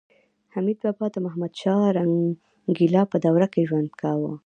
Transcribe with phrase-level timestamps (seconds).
[0.53, 4.31] حمید بابا د محمدشاه رنګیلا په دوره کې ژوند کاوه